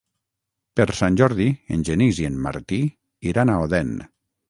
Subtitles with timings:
[0.81, 1.47] Per Sant Jordi
[1.77, 2.83] en Genís i en Martí
[3.33, 3.97] iran a Odèn.